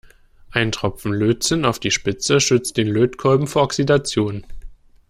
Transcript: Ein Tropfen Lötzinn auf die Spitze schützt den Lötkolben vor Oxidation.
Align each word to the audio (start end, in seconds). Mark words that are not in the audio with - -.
Ein 0.49 0.71
Tropfen 0.71 1.13
Lötzinn 1.13 1.63
auf 1.63 1.77
die 1.77 1.91
Spitze 1.91 2.39
schützt 2.41 2.75
den 2.77 2.87
Lötkolben 2.87 3.45
vor 3.45 3.61
Oxidation. 3.61 4.43